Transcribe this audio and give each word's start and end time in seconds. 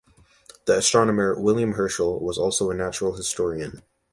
The 0.65 0.75
astronomer, 0.77 1.39
William 1.39 1.73
Herschel 1.73 2.19
was 2.21 2.35
also 2.39 2.71
a 2.71 2.73
natural 2.73 3.13
historian. 3.13 3.83